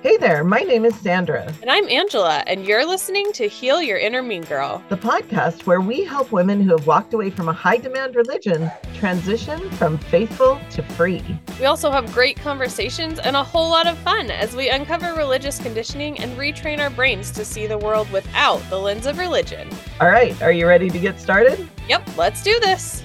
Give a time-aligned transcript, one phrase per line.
[0.00, 3.98] Hey there, my name is Sandra, And I'm Angela, and you're listening to Heal Your
[3.98, 4.80] Inner Mean Girl.
[4.90, 8.70] the podcast where we help women who have walked away from a high demand religion
[8.94, 11.24] transition from faithful to free.
[11.58, 15.58] We also have great conversations and a whole lot of fun as we uncover religious
[15.58, 19.68] conditioning and retrain our brains to see the world without the lens of religion.
[20.00, 21.68] All right, are you ready to get started?
[21.88, 23.02] Yep, let's do this.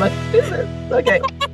[0.00, 0.92] Let's do this.
[0.92, 1.20] Okay.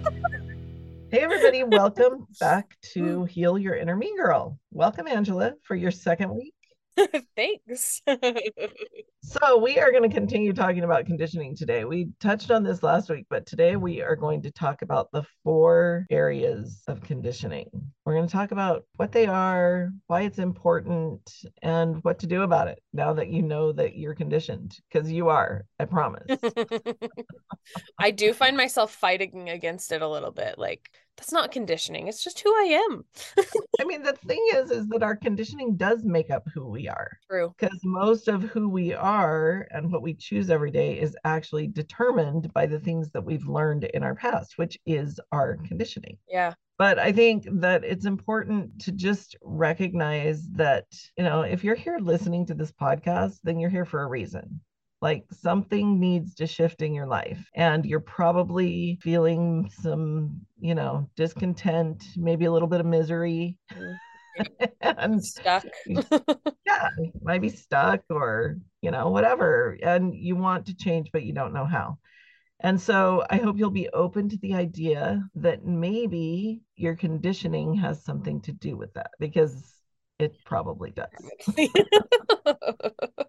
[1.11, 3.25] hey, everybody, welcome back to hmm.
[3.27, 4.59] Heal Your Inner Mean Girl.
[4.73, 6.55] Welcome, Angela, for your second week.
[7.37, 8.03] Thanks.
[9.29, 11.85] So, we are going to continue talking about conditioning today.
[11.85, 15.25] We touched on this last week, but today we are going to talk about the
[15.43, 17.69] four areas of conditioning.
[18.05, 21.29] We're going to talk about what they are, why it's important,
[21.61, 25.29] and what to do about it now that you know that you're conditioned, because you
[25.29, 26.39] are, I promise.
[27.99, 30.57] I do find myself fighting against it a little bit.
[30.57, 33.05] Like, that's not conditioning, it's just who I am.
[33.81, 37.11] I mean, the thing is, is that our conditioning does make up who we are.
[37.29, 37.55] True.
[37.59, 39.16] because most of who we are
[39.71, 43.85] and what we choose every day is actually determined by the things that we've learned
[43.85, 46.19] in our past, which is our conditioning.
[46.29, 46.55] Yeah.
[46.79, 50.85] But I think that it's important to just recognize that,
[51.17, 54.61] you know, if you're here listening to this podcast, then you're here for a reason.
[55.03, 61.09] Like something needs to shift in your life, and you're probably feeling some, you know,
[61.17, 63.59] discontent, maybe a little bit of misery.
[63.73, 63.97] Mm.
[64.81, 65.67] And Stuck.
[65.87, 66.89] yeah,
[67.23, 69.77] might be stuck or, you know, whatever.
[69.83, 71.99] And you want to change, but you don't know how.
[72.61, 78.05] And so I hope you'll be open to the idea that maybe your conditioning has
[78.05, 79.76] something to do with that because
[80.19, 81.09] it probably does.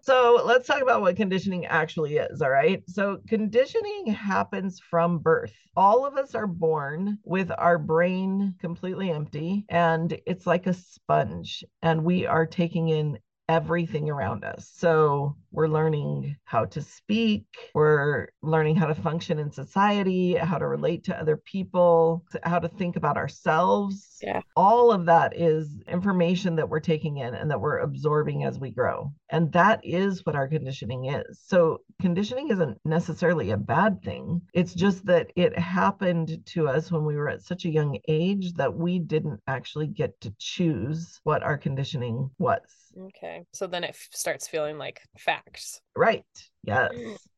[0.02, 2.40] So let's talk about what conditioning actually is.
[2.40, 2.82] All right.
[2.88, 5.52] So conditioning happens from birth.
[5.76, 11.62] All of us are born with our brain completely empty, and it's like a sponge,
[11.82, 14.70] and we are taking in everything around us.
[14.74, 20.66] So we're learning how to speak, we're learning how to function in society, how to
[20.66, 24.18] relate to other people, how to think about ourselves.
[24.22, 24.42] Yeah.
[24.56, 28.70] All of that is information that we're taking in and that we're absorbing as we
[28.70, 29.12] grow.
[29.30, 31.40] And that is what our conditioning is.
[31.46, 34.42] So conditioning isn't necessarily a bad thing.
[34.52, 38.52] It's just that it happened to us when we were at such a young age
[38.54, 42.60] that we didn't actually get to choose what our conditioning was.
[42.98, 43.44] Okay.
[43.52, 45.80] So then it f- starts feeling like facts.
[45.96, 46.24] Right.
[46.62, 46.92] Yes.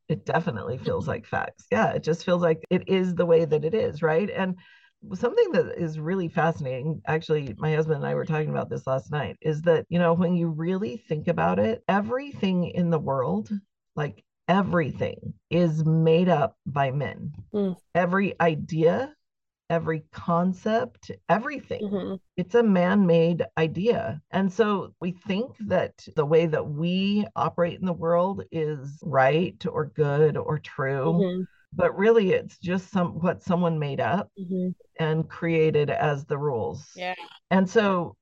[0.08, 1.66] It definitely feels like facts.
[1.70, 1.92] Yeah.
[1.92, 4.02] It just feels like it is the way that it is.
[4.02, 4.30] Right.
[4.30, 4.56] And
[5.14, 9.10] something that is really fascinating, actually, my husband and I were talking about this last
[9.10, 13.50] night, is that, you know, when you really think about it, everything in the world,
[13.96, 17.32] like everything, is made up by men.
[17.54, 17.76] Mm.
[17.94, 19.14] Every idea,
[19.70, 22.20] every concept, everything Mhm.
[22.36, 27.86] it's a man-made idea and so we think that the way that we operate in
[27.86, 31.46] the world is right or good or true Mhm.
[31.72, 34.74] but really it's just some what someone made up Mhm.
[34.98, 37.14] and created as the rules Yeah.
[37.50, 38.16] and so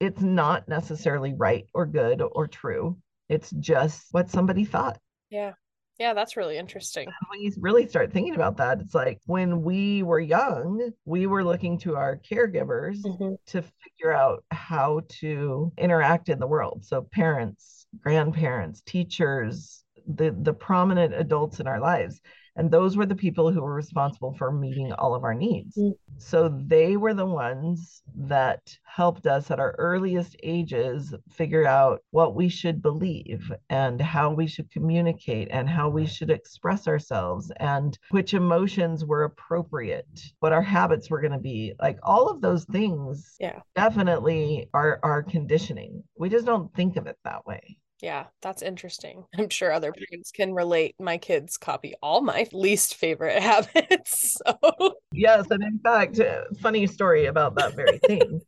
[0.00, 2.96] it's not necessarily right or good or true
[3.28, 4.98] it's just what somebody thought
[5.30, 5.54] Yeah.
[5.98, 6.14] Yeah.
[6.14, 7.08] That's really interesting.
[7.28, 11.44] when you really start thinking about that, it's like when we were young, we were
[11.44, 13.36] looking to our caregivers Mhm.
[13.48, 16.84] to figure out how to interact in the world.
[16.84, 22.20] So parents, grandparents, teachers, the the prominent adults in our lives.
[22.58, 25.76] And those were the people who were responsible for meeting all of our needs.
[25.76, 25.94] Mm.
[26.18, 32.34] So they were the ones that helped us at our earliest ages figure out what
[32.34, 37.96] we should believe and how we should communicate and how we should express ourselves and
[38.10, 41.74] which emotions were appropriate, what our habits were going to be.
[41.80, 43.60] Like all of those things Yeah.
[43.76, 46.02] definitely are our conditioning.
[46.18, 47.78] We just don't think of it that way.
[48.00, 49.24] Yeah, that's interesting.
[49.38, 50.94] I'm sure other parents can relate.
[50.98, 54.36] My kids copy all my least favorite habits.
[54.46, 58.40] So, Yes, and in fact, uh, funny story about that very thing.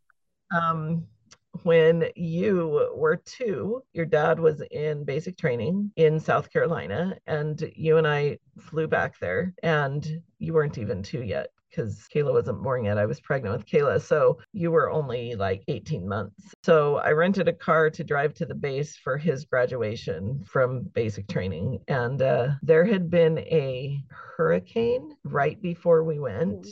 [0.55, 1.07] um,
[1.63, 7.97] when you were two, your dad was in basic training in South Carolina, and you
[7.99, 12.85] and I flew back there, and you weren't even two yet because Kayla wasn't born
[12.85, 12.99] yet.
[12.99, 14.01] I was pregnant with Kayla.
[14.01, 16.55] So you were only like 18 months.
[16.65, 21.29] So I rented a car to drive to the base for his graduation from basic
[21.29, 21.81] training.
[21.89, 24.03] And uh, there had been a
[24.37, 26.67] hurricane right before we went.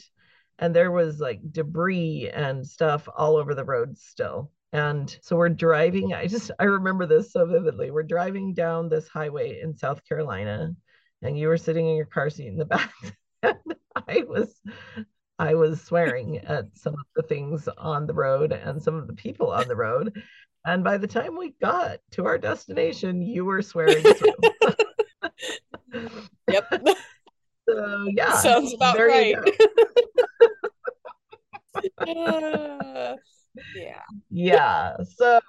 [0.58, 4.50] And there was like debris and stuff all over the roads still.
[4.72, 6.12] And so we're driving.
[6.12, 7.90] I just, I remember this so vividly.
[7.90, 10.74] We're driving down this highway in South Carolina,
[11.22, 12.92] and you were sitting in your car seat in the back.
[13.42, 13.56] and
[14.08, 14.60] I was
[15.38, 19.12] I was swearing at some of the things on the road and some of the
[19.12, 20.20] people on the road.
[20.66, 24.34] And by the time we got to our destination, you were swearing too.
[26.48, 26.70] yep.
[27.68, 28.32] So yeah.
[28.38, 29.36] Sounds about right.
[31.98, 33.16] uh,
[33.76, 34.00] yeah.
[34.30, 34.96] Yeah.
[35.16, 35.40] So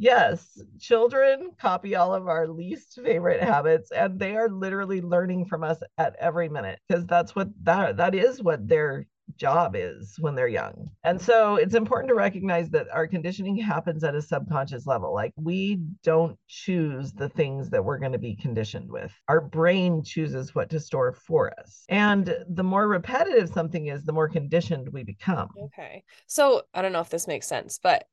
[0.00, 5.62] yes, children copy all of our least favorite habits and they are literally learning from
[5.62, 9.06] us at every minute because that's what that that is what their
[9.36, 10.90] job is when they're young.
[11.04, 15.14] And so it's important to recognize that our conditioning happens at a subconscious level.
[15.14, 19.12] Like we don't choose the things that we're going to be conditioned with.
[19.28, 21.84] Our brain chooses what to store for us.
[21.88, 25.50] And the more repetitive something is, the more conditioned we become.
[25.66, 26.04] Okay.
[26.26, 28.06] So I don't know if this makes sense, but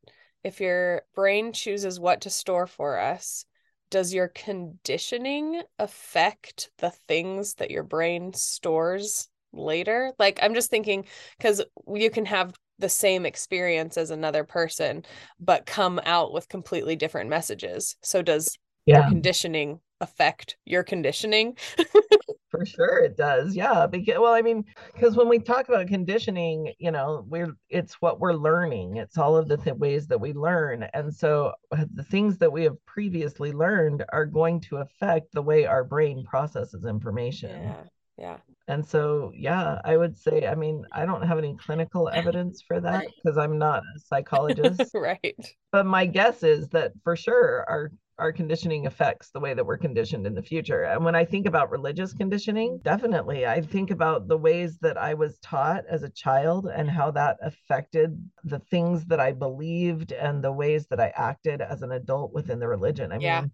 [0.43, 3.45] if your brain chooses what to store for us,
[3.89, 10.11] does your conditioning affect the things that your brain stores later?
[10.19, 11.05] Like i'm just thinking
[11.37, 11.63] because
[11.93, 15.03] you can have the same experience as another person
[15.39, 17.95] but come out with completely different messages.
[18.01, 18.99] So does yeah.
[18.99, 21.57] your conditioning affect your conditioning
[22.57, 24.63] for sure it does yeah because well i mean
[24.93, 29.35] because when we talk about conditioning you know we're it's what we're learning it's all
[29.35, 32.83] of the th- ways that we learn and so uh, the things that we have
[32.85, 37.63] previously learned are going to affect the way our brain processes information.
[37.63, 37.83] Yeah
[38.17, 38.37] yeah.
[38.67, 42.81] And so yeah i would say i mean i don't have any clinical evidence for
[42.81, 43.43] that because right.
[43.43, 44.91] i'm not a psychologist.
[44.93, 45.55] Right.
[45.71, 49.77] But my guess is that for sure our our conditioning affects the way that we're
[49.77, 50.83] conditioned in the future.
[50.83, 55.13] And when I think about religious conditioning, definitely I think about the ways that I
[55.13, 60.43] was taught as a child and how that affected the things that I believed and
[60.43, 63.11] the ways that I acted as an adult within the religion.
[63.11, 63.41] I yeah.
[63.41, 63.51] mean,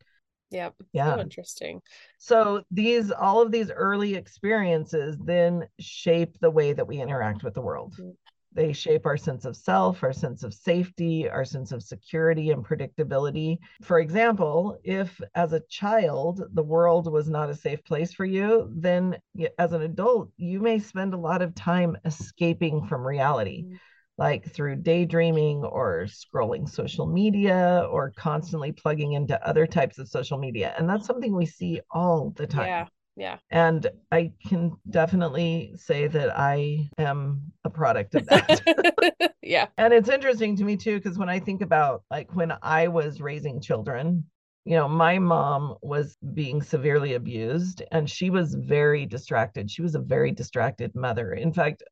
[0.51, 0.75] Yep.
[0.93, 1.15] Yeah.
[1.15, 1.81] So interesting.
[2.19, 7.55] So these all of these early experiences then shape the way that we interact with
[7.55, 7.95] the world.
[7.99, 8.13] Mm.
[8.53, 12.65] They shape our sense of self, our sense of safety, our sense of security and
[12.65, 13.57] predictability.
[13.81, 18.71] For example, if as a child the world was not a safe place for you,
[18.75, 19.17] then
[19.57, 23.63] as an adult, you may spend a lot of time escaping from reality.
[23.63, 23.75] Mm-hmm
[24.17, 30.37] like through daydreaming or scrolling social media or constantly plugging into other types of social
[30.37, 30.73] media.
[30.77, 32.67] And that's something we see all the time.
[32.67, 32.85] Yeah.
[33.15, 33.37] Yeah.
[33.51, 39.35] And I can definitely say that I am a product of that.
[39.41, 39.67] yeah.
[39.77, 43.21] And it's interesting to me too, because when I think about like when I was
[43.21, 44.25] raising children,
[44.65, 49.69] you know, my mom was being severely abused and she was very distracted.
[49.69, 51.33] She was a very distracted mother.
[51.33, 51.83] In fact,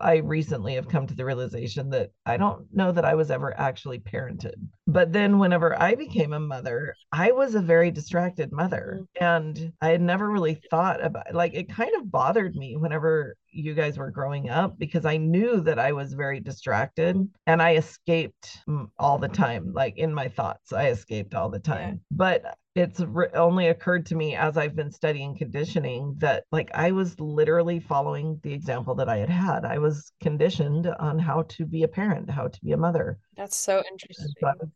[0.00, 3.58] I recently have come to the realization that I don't know that I was ever
[3.58, 4.54] actually parented.
[4.86, 9.00] But then whenever I became a mother, I was a very distracted mother.
[9.00, 9.24] Mm-hmm.
[9.24, 13.74] And I had never really thought about like it kind of bothered me whenever you
[13.74, 17.16] guys were growing up because I knew that I was very distracted
[17.46, 18.58] and I escaped
[18.98, 19.72] all the time.
[19.72, 21.94] Like in my thoughts, I escaped all the time.
[21.94, 22.16] Yeah.
[22.16, 26.92] But it's re- only occurred to me as I've been studying conditioning that like I
[26.92, 29.64] was literally following the example that I had had.
[29.64, 33.18] I was conditioned on how to be a parent, how to be a mother.
[33.36, 34.32] That's so interesting.
[34.40, 34.70] It's,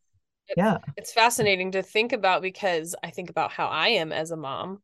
[0.57, 0.79] yeah.
[0.97, 4.81] It's fascinating to think about because I think about how I am as a mom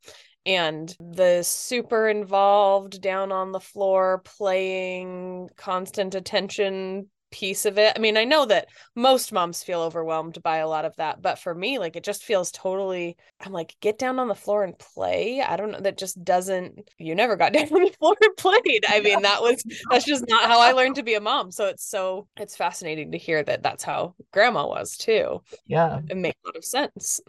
[0.49, 7.93] and the super involved down on the floor playing constant attention piece of it.
[7.97, 11.39] I mean, I know that most moms feel overwhelmed by a lot of that, but
[11.39, 14.79] for me, like it just feels totally I'm like, get down on the floor and
[14.79, 15.41] play.
[15.41, 18.85] I don't know, that just doesn't you never got down on the floor and played.
[18.89, 21.51] I mean, that was that's just not how I learned to be a mom.
[21.51, 25.43] So it's so it's fascinating to hear that that's how grandma was too.
[25.67, 26.01] Yeah.
[26.09, 27.21] It makes a lot of sense.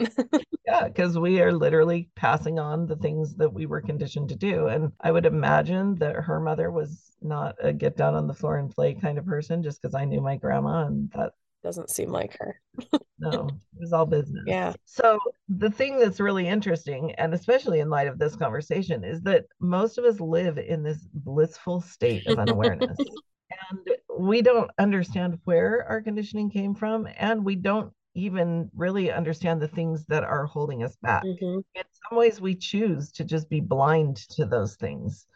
[0.65, 4.67] yeah, because we are literally passing on the things that we were conditioned to do.
[4.67, 8.57] And I would imagine that her mother was not a get down on the floor
[8.57, 12.09] and play kind of person just because I knew my grandma and that doesn't seem
[12.09, 12.59] like her.
[13.19, 14.43] no, it was all business.
[14.47, 14.73] Yeah.
[14.85, 19.45] So the thing that's really interesting, and especially in light of this conversation, is that
[19.59, 22.97] most of us live in this blissful state of unawareness.
[23.71, 23.79] and
[24.17, 29.67] we don't understand where our conditioning came from, and we don't even really understand the
[29.67, 31.23] things that are holding us back.
[31.23, 31.59] Mm-hmm.
[31.75, 35.27] In some ways, we choose to just be blind to those things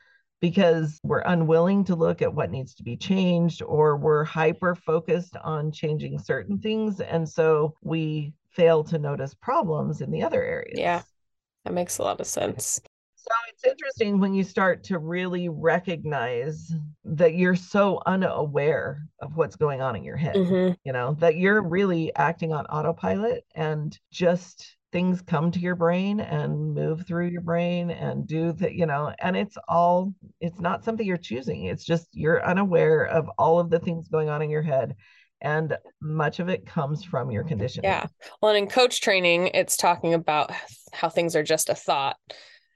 [0.43, 5.37] because we're unwilling to look at what needs to be changed or we're hyper focused
[5.37, 6.99] on changing certain things.
[6.99, 10.77] And so we fail to notice problems in the other areas.
[10.77, 11.01] Yeah,
[11.63, 12.81] that makes a lot of sense.
[13.15, 16.73] So it's interesting when you start to really recognize
[17.05, 20.73] that you're so unaware of what's going on in your head, mm-hmm.
[20.83, 26.21] you know, that you're really acting on autopilot and just things come to your brain
[26.21, 30.85] and move through your brain and do that, you know, and it's all, it's not
[30.85, 31.65] something you're choosing.
[31.65, 34.95] It's just you're unaware of all of the things going on in your head.
[35.41, 37.89] And much of it comes from your conditioning.
[37.89, 38.05] Yeah.
[38.41, 40.51] Well, and in coach training, it's talking about
[40.93, 42.15] how things are just a thought.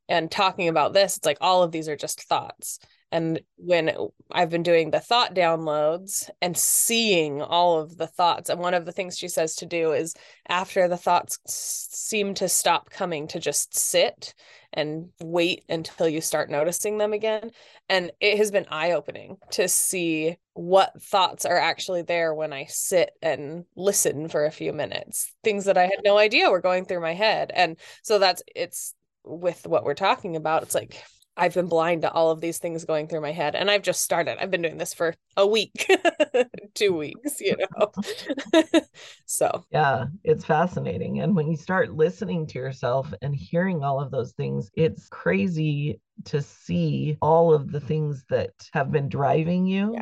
[0.09, 2.79] And talking about this, it's like all of these are just thoughts.
[3.12, 3.96] And when
[4.32, 8.86] I've been doing the thought downloads and seeing all of the thoughts, and one of
[8.86, 10.14] the things she says to do is
[10.50, 14.34] after the thoughts seem to stop coming, to just sit
[14.74, 17.52] and wait until you start noticing them again.
[17.88, 22.66] And it has been eye opening to see what thoughts are actually there when I
[22.66, 26.84] sit and listen for a few minutes, things that I had no idea were going
[26.84, 27.52] through my head.
[27.56, 30.64] And so that's it's with what we're talking about.
[30.64, 31.02] It's like,
[31.38, 34.01] I've been blind to all of these things going through my head and I've just
[34.01, 34.41] started.
[34.41, 35.89] I've been doing this for a week,
[36.74, 37.91] 2 weeks, you know.
[39.25, 44.12] so, yeah, it's fascinating and when you start listening to yourself and hearing all of
[44.12, 49.94] those things, it's crazy to see all of the things that have been driving you
[49.94, 50.01] yeah.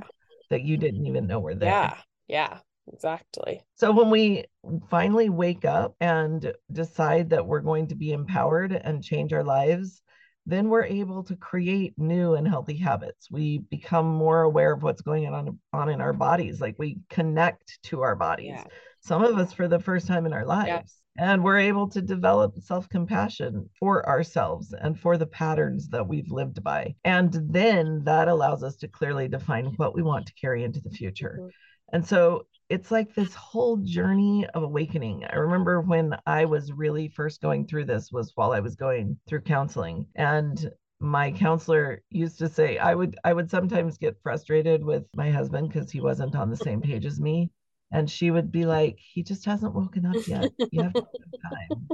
[0.50, 1.70] that you didn't even know were there.
[1.70, 1.98] Yeah.
[2.28, 2.60] Yeah.
[2.94, 3.64] Exactly.
[3.76, 4.46] So when we
[4.90, 10.04] finally wake up and decide that we're going to be empowered and change our lives,
[10.46, 13.30] then we're able to create new and healthy habits.
[13.32, 16.62] We become more aware of what's going on on in our bodies.
[16.62, 18.54] Like we connect to our bodies.
[18.56, 18.64] Yeah.
[19.00, 20.68] Some of us for the first time in our lives.
[20.68, 20.82] Yeah.
[21.18, 26.30] And we're able to develop self compassion for ourselves and for the patterns that we've
[26.30, 26.96] lived by.
[27.06, 30.90] And then that allows us to clearly define what we want to carry into the
[30.90, 31.38] future.
[31.40, 31.50] Mm-hmm.
[31.94, 35.24] And so it's like this whole journey of awakening.
[35.26, 39.18] I remember when I was really first going through this was while I was going
[39.28, 44.84] through counseling and my counselor used to say I would I would sometimes get frustrated
[44.84, 47.52] with my husband because he wasn't on the same page as me
[47.92, 50.52] and she would be like he just hasn't woken up yet.
[50.72, 51.88] You have time.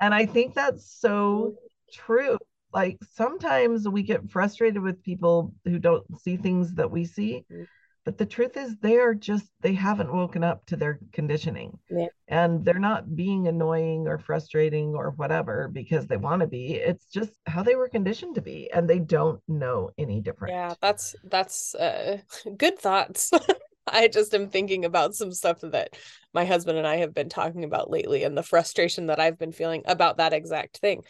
[0.00, 1.54] And I think that's so
[1.92, 2.36] true.
[2.72, 7.66] Like sometimes we get frustrated with people who don't see things that we see mm.
[8.04, 11.78] But the truth is they are just they haven't woken up to their conditioning.
[11.90, 12.06] Yeah.
[12.28, 16.74] and they're not being annoying or frustrating or whatever because they want to be.
[16.74, 20.54] It's just how they were conditioned to be and they don't know any different.
[20.54, 22.18] Yeah that's that's uh,
[22.56, 23.30] good thoughts.
[23.86, 25.96] I just am thinking about some stuff that
[26.32, 29.52] my husband and I have been talking about lately and the frustration that I've been
[29.52, 31.02] feeling about that exact thing.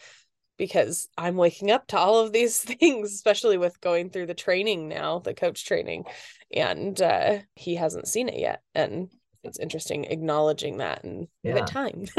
[0.57, 4.87] Because I'm waking up to all of these things, especially with going through the training
[4.87, 6.05] now, the coach training,
[6.55, 8.61] and uh, he hasn't seen it yet.
[8.73, 9.09] And
[9.45, 11.53] it's interesting acknowledging that and yeah.
[11.53, 12.05] give it time.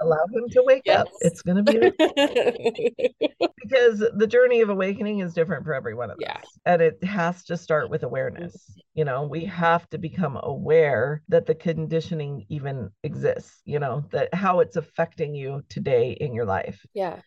[0.00, 1.00] Allow him to wake yes.
[1.00, 1.08] up.
[1.20, 1.78] It's going to be
[3.62, 6.36] because the journey of awakening is different for every one of yeah.
[6.36, 6.58] us.
[6.64, 8.56] And it has to start with awareness.
[8.94, 14.32] You know, we have to become aware that the conditioning even exists, you know, that
[14.32, 16.80] how it's affecting you today in your life.
[16.94, 17.20] Yeah.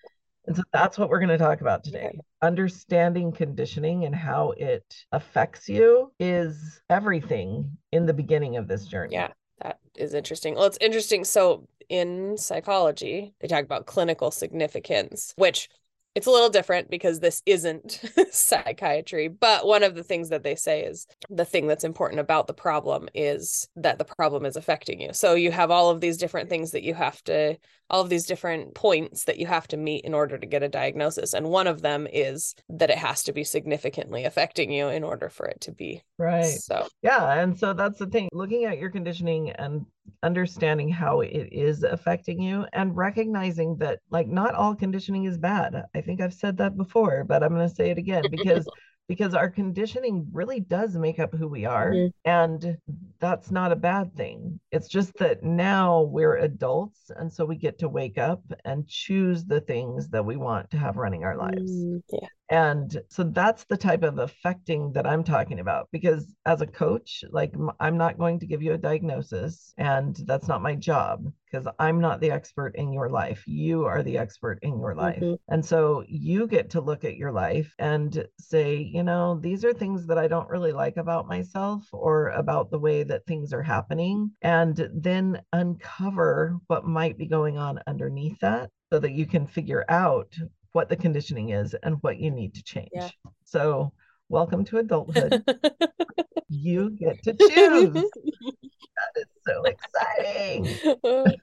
[0.48, 2.18] And so that's what we're going to talk about today.
[2.42, 9.14] Understanding conditioning and how it affects you is everything in the beginning of this journey.
[9.14, 9.30] Yeah,
[9.62, 10.56] that is interesting.
[10.56, 11.24] Well, it's interesting.
[11.26, 15.70] So in psychology, they talk about clinical significance, which
[16.16, 18.02] it's a little different because this isn't
[18.32, 22.48] psychiatry but one of the things that they say is the thing that's important about
[22.48, 25.14] the problem is that the problem is affecting you.
[25.14, 27.58] So you have all of these different things that you have to
[27.90, 30.70] all of these different points that you have to meet in order to get a
[30.70, 31.34] diagnosis.
[31.34, 35.28] And one of them is that it has to be significantly affecting you in order
[35.28, 36.46] for it to be right.
[36.46, 36.88] so.
[37.02, 38.30] Yeah and so that's the thing.
[38.32, 39.86] Looking at your conditioning and
[40.24, 45.84] understanding how it is affecting you and recognizing that like not all conditioning is bad.
[45.96, 48.68] I think I've said that before, but I'm going to say it again because
[49.12, 51.92] because our conditioning really does make up who we are.
[51.92, 52.08] Mm-hmm.
[52.24, 52.78] And
[53.20, 54.58] that's not a bad thing.
[54.72, 57.12] It's just that now we're adults.
[57.18, 60.78] And so we get to wake up and choose the things that we want to
[60.78, 61.72] have running our lives.
[61.74, 62.28] Mm, yeah.
[62.52, 67.24] And so that's the type of affecting that I'm talking about because as a coach,
[67.32, 71.66] like I'm not going to give you a diagnosis and that's not my job because
[71.80, 73.44] I'm not the expert in your life.
[73.48, 75.22] You are the expert in your life.
[75.22, 75.36] Mm-hmm.
[75.48, 79.74] And so you get to look at your life and say, you know, these are
[79.74, 83.64] things that I don't really like about myself or about the way that things are
[83.64, 84.32] happening.
[84.42, 89.86] And then uncover what might be going on underneath that so that you can figure
[89.88, 90.36] out
[90.74, 92.90] what the conditioning is and what you need to change.
[92.94, 93.10] Yeah.
[93.44, 93.92] So,
[94.30, 95.44] welcome to adulthood.
[96.50, 97.94] you get to choose.
[97.94, 100.98] that is so exciting.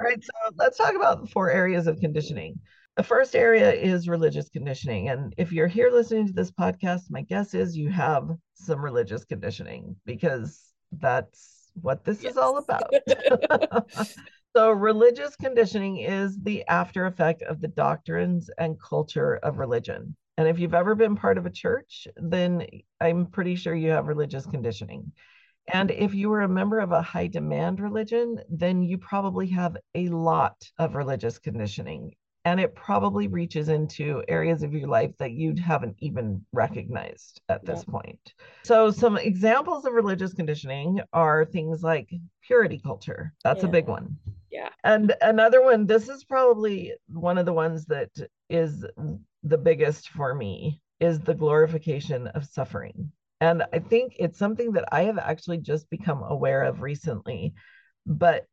[0.00, 2.60] All right, so let's talk about the four areas of conditioning.
[2.96, 5.08] The first area is religious conditioning.
[5.08, 9.24] And if you're here listening to this podcast, my guess is you have some religious
[9.24, 12.32] conditioning because that's what this yes.
[12.32, 12.92] is all about.
[14.58, 20.16] So, religious conditioning is the after effect of the doctrines and culture of religion.
[20.36, 22.66] And if you've ever been part of a church, then
[23.00, 25.12] I'm pretty sure you have religious conditioning.
[25.72, 29.76] And if you were a member of a high demand religion, then you probably have
[29.94, 32.14] a lot of religious conditioning
[32.48, 37.62] and it probably reaches into areas of your life that you haven't even recognized at
[37.66, 37.92] this yeah.
[37.92, 38.32] point.
[38.64, 42.08] So, some examples of religious conditioning are things like
[42.42, 43.34] purity culture.
[43.44, 43.68] That's yeah.
[43.68, 44.16] a big one.
[44.50, 44.70] Yeah.
[44.82, 48.12] And another one, this is probably one of the ones that
[48.48, 48.82] is
[49.42, 53.12] the biggest for me, is the glorification of suffering.
[53.42, 57.52] And I think it's something that I have actually just become aware of recently.
[58.06, 58.46] But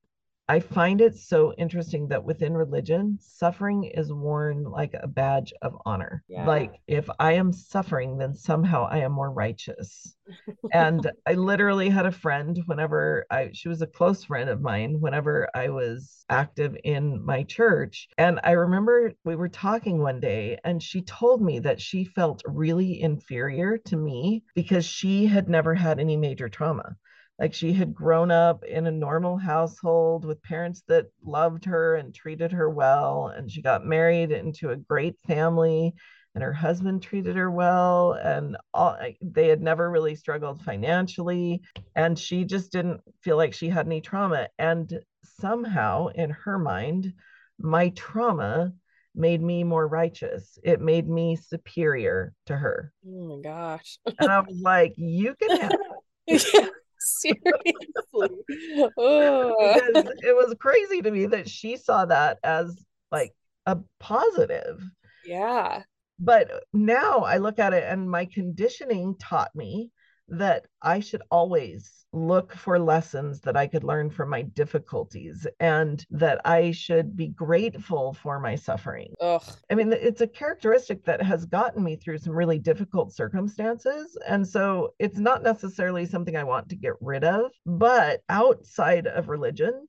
[0.48, 5.76] I find it so interesting that within religion, suffering is worn like a badge of
[5.86, 6.24] honor.
[6.28, 6.46] Yeah.
[6.46, 10.16] Like if I am suffering, then somehow I am more righteous.
[10.72, 15.00] and I literally had a friend whenever I she was a close friend of mine
[15.00, 18.08] whenever I was active in my church.
[18.20, 22.44] And I remember we were talking one day and she told me that she felt
[22.46, 26.98] really inferior to me because she had never had any major trauma
[27.40, 32.14] like she had grown up in a normal household with parents that loved her and
[32.14, 35.94] treated her well and she got married into a great family
[36.34, 41.62] and her husband treated her well and all, they had never really struggled financially
[41.96, 45.00] and she just didn't feel like she had any trauma and
[45.40, 47.14] somehow in her mind
[47.60, 48.74] my trauma
[49.16, 50.60] made me more righteous.
[50.64, 52.92] It made me superior to her.
[53.08, 53.98] Oh my gosh.
[54.20, 55.72] And i was like you can have
[56.28, 56.68] yeah.
[57.20, 57.46] Seriously.
[58.94, 63.34] it was crazy to me that she saw that as like
[63.66, 64.82] a positive.
[65.26, 65.84] Yeah.
[66.20, 69.92] But now I look at it and my conditioning taught me
[70.28, 76.04] that I should always look for lessons that I could learn from my difficulties and
[76.10, 79.14] that I should be grateful for my suffering.
[79.20, 79.44] Ugh.
[79.70, 84.18] I mean, it's a characteristic that has gotten me through some really difficult circumstances.
[84.28, 89.30] And so it's not necessarily something I want to get rid of, but outside of
[89.30, 89.88] religion,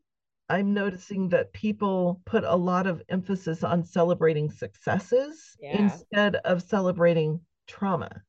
[0.49, 5.77] I'm noticing that people put a lot of emphasis on celebrating successes yeah.
[5.77, 8.22] instead of celebrating trauma.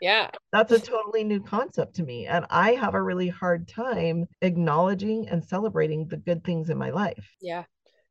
[0.00, 0.30] Yeah.
[0.52, 2.26] That's a totally new concept to me.
[2.26, 6.90] And I have a really hard time acknowledging and celebrating the good things in my
[6.90, 7.36] life.
[7.40, 7.64] Yeah.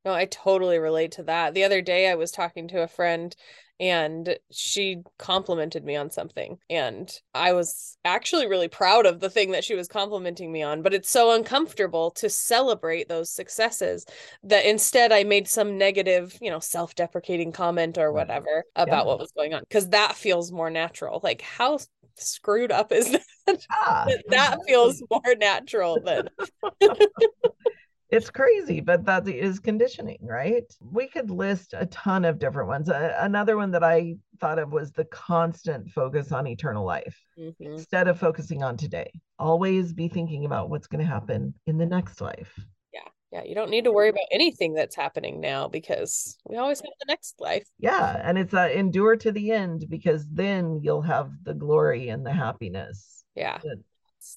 [0.05, 1.53] No, I totally relate to that.
[1.53, 3.35] The other day I was talking to a friend
[3.79, 9.51] and she complimented me on something and i was actually really proud of the thing
[9.51, 14.05] that she was complimenting me on but it's so uncomfortable to celebrate those successes
[14.43, 19.03] that instead i made some negative you know self-deprecating comment or whatever about yeah.
[19.03, 21.19] what was going on because that feels more natural.
[21.23, 21.79] Like how
[22.15, 23.11] screwed up is
[23.47, 23.65] that?
[23.71, 26.29] Ah, that feels more natural than
[28.09, 30.63] it's crazy, but that is conditioning, right?
[30.79, 32.89] We could list a ton of different ones.
[32.89, 37.63] Uh, another one that I thought of was the constant focus on eternal life mm-hmm.
[37.63, 39.11] instead of focusing on today.
[39.39, 42.53] Always be thinking about what's going to happen in the next life.
[42.93, 43.01] Yeah.
[43.31, 43.43] Yeah.
[43.43, 47.11] You don't need to worry about anything that's happening now because we always have the
[47.11, 47.67] next life.
[47.77, 48.21] Yeah.
[48.23, 53.25] And it's endure to the end because then you'll have the glory and the happiness.
[53.35, 53.59] Yeah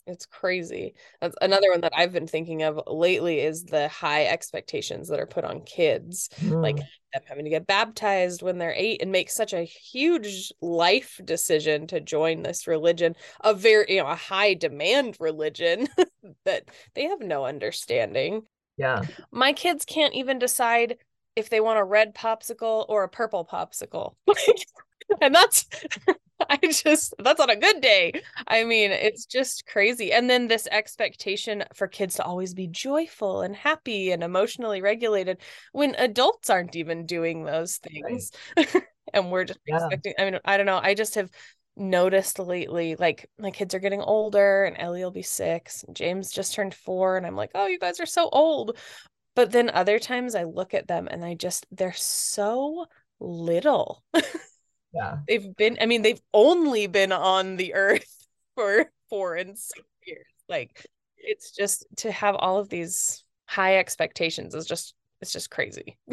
[0.07, 0.95] it's crazy.
[1.21, 5.27] That's another one that I've been thinking of lately is the high expectations that are
[5.27, 6.63] put on kids, mm.
[6.63, 11.21] like them having to get baptized when they're eight and make such a huge life
[11.25, 15.89] decision to join this religion, a very you know a high demand religion
[16.45, 18.43] that they have no understanding.
[18.77, 20.97] Yeah, my kids can't even decide
[21.37, 24.15] if they want a red popsicle or a purple popsicle.
[25.21, 25.67] and that's
[26.51, 28.13] I just that's on a good day.
[28.47, 30.13] I mean, it's just crazy.
[30.13, 35.39] And then this expectation for kids to always be joyful and happy and emotionally regulated
[35.73, 38.33] when adults aren't even doing those things.
[38.57, 38.75] Right.
[39.15, 39.77] and we're just yeah.
[39.77, 40.81] expecting I mean, I don't know.
[40.83, 41.31] I just have
[41.77, 46.31] noticed lately like my kids are getting older and Ellie will be 6 and James
[46.31, 48.77] just turned 4 and I'm like, "Oh, you guys are so old."
[49.37, 52.87] But then other times I look at them and I just they're so
[53.21, 54.03] little.
[54.93, 55.19] yeah.
[55.29, 60.27] They've been i mean they've only been on the earth for four and six years.
[60.49, 60.85] Like
[61.17, 65.99] it's just to have all of these high expectations is just it's just crazy.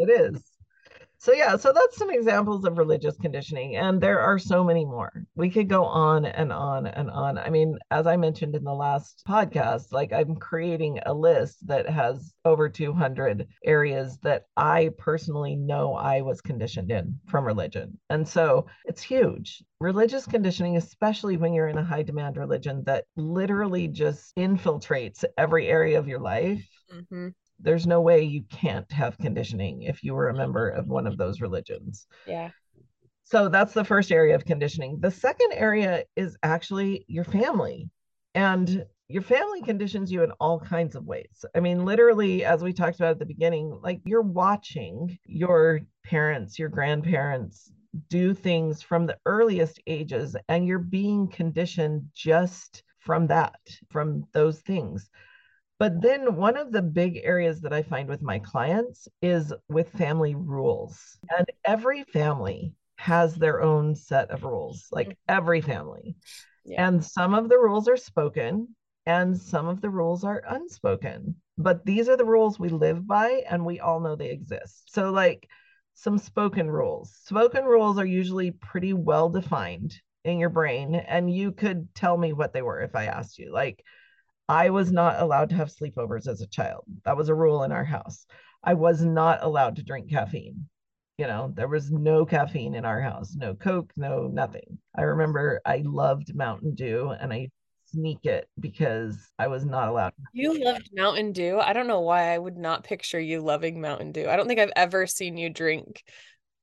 [0.00, 0.57] It is
[1.18, 5.24] so yeah so that's some examples of religious conditioning and there are so many more.
[5.34, 7.38] We could go on and on and on.
[7.38, 11.88] I mean as i mentioned in the last podcast like i'm creating a list that
[11.88, 17.98] has over 200 areas that i personally know i was conditioned in from religion.
[18.10, 19.62] And so it's huge.
[19.80, 25.68] Religious conditioning especially when you're in a high demand religion that literally just infiltrates every
[25.68, 27.28] area of your life mm-hmm
[27.60, 31.16] there's no way you can't have conditioning if you were a member of one of
[31.16, 32.06] those religions.
[32.26, 32.50] Yeah.
[33.24, 35.00] So that's the first area of conditioning.
[35.00, 37.90] The second area is actually your family.
[38.34, 41.44] And your family conditions you in all kinds of ways.
[41.54, 46.58] I mean, literally, as we talked about at the beginning, like you're watching your parents,
[46.58, 47.72] your grandparents
[48.08, 53.58] do things from the earliest ages, and you're being conditioned just from that,
[53.90, 55.08] from those things.
[55.78, 59.90] But then one of the big areas that I find with my clients is with
[59.90, 61.18] family rules.
[61.36, 65.36] And every family has their own set of rules, like mm-hmm.
[65.36, 66.16] every family.
[66.64, 66.86] Yeah.
[66.86, 68.74] And some of the rules are spoken
[69.06, 71.36] and some of the rules are unspoken.
[71.56, 74.92] But these are the rules we live by and we all know they exist.
[74.92, 75.48] So, like
[75.94, 77.12] some spoken rules.
[77.24, 82.32] Spoken rules are usually pretty well defined in your brain, and you could tell me
[82.32, 83.52] what they were if I asked you.
[83.52, 83.82] Like,
[84.48, 86.84] I was not allowed to have sleepovers as a child.
[87.04, 88.26] That was a rule in our house.
[88.64, 90.68] I was not allowed to drink caffeine.
[91.18, 94.78] You know, there was no caffeine in our house, no Coke, no nothing.
[94.96, 97.48] I remember I loved Mountain Dew and I
[97.86, 100.12] sneak it because I was not allowed.
[100.32, 101.58] You loved Mountain Dew.
[101.58, 104.28] I don't know why I would not picture you loving Mountain Dew.
[104.28, 106.04] I don't think I've ever seen you drink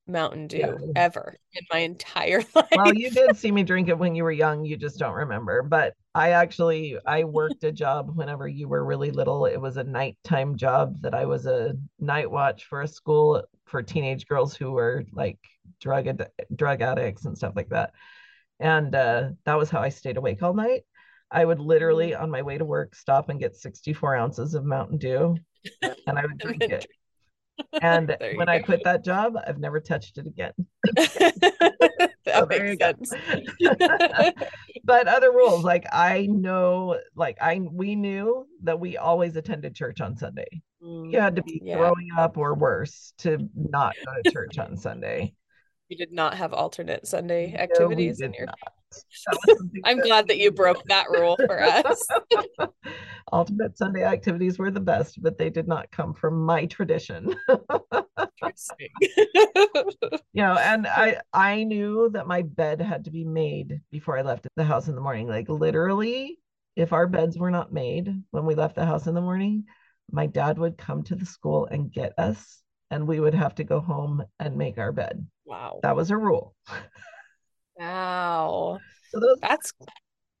[0.06, 0.74] Mountain Dew yeah.
[0.94, 2.66] ever in my entire life.
[2.76, 4.64] Well, you did see me drink it when you were young.
[4.64, 5.62] You just don't remember.
[5.62, 9.44] But I actually I worked a job whenever you were really little.
[9.44, 13.82] It was a nighttime job that I was a night watch for a school for
[13.82, 15.38] teenage girls who were like
[15.78, 17.92] drug ad- drug addicts and stuff like that.
[18.58, 20.84] And uh, that was how I stayed awake all night.
[21.30, 22.22] I would literally mm.
[22.22, 25.36] on my way to work stop and get 64 ounces of Mountain Dew
[25.82, 26.86] and I would drink it
[27.80, 30.52] and when I quit that job, I've never touched it again.
[32.40, 33.12] that makes sense.
[34.84, 40.00] but other rules, like I know, like I we knew that we always attended church
[40.00, 40.62] on Sunday.
[40.82, 41.76] Mm, you had to be yeah.
[41.76, 45.34] throwing up or worse to not go to church on Sunday.
[45.88, 48.58] You did not have alternate Sunday activities no, in your not.
[49.84, 52.06] I'm glad that you broke that rule for us.
[53.32, 57.34] Ultimate Sunday activities were the best, but they did not come from my tradition.
[57.48, 57.58] you
[60.34, 64.46] know, and I I knew that my bed had to be made before I left
[64.56, 65.28] the house in the morning.
[65.28, 66.38] Like literally,
[66.76, 69.64] if our beds were not made when we left the house in the morning,
[70.10, 73.64] my dad would come to the school and get us and we would have to
[73.64, 75.26] go home and make our bed.
[75.44, 75.80] Wow.
[75.82, 76.54] That was a rule.
[77.78, 78.78] Wow.
[79.10, 79.72] So those- that's